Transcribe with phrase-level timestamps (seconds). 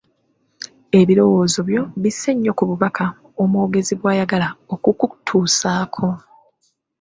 [0.99, 3.05] Ebirowoozo byo bisse nnyo ku bubaka
[3.43, 6.07] omwogezi bw’ayagala okukutuusaako.